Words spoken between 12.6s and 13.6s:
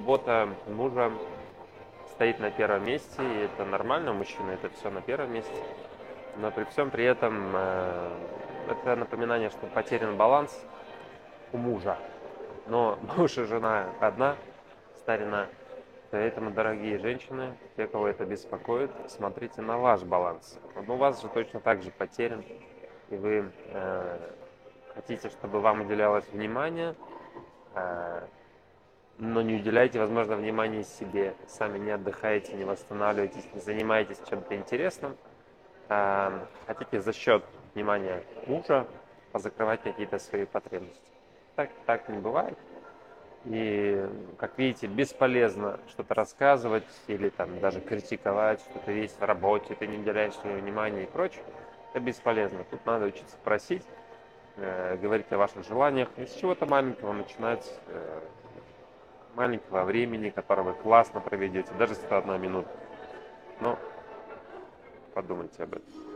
Но муж и